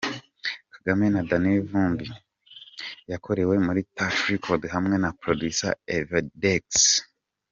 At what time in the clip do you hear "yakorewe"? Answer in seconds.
3.11-3.55